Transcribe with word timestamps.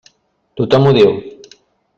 Tothom 0.61 0.87
ho 0.91 0.95
diu. 0.99 1.15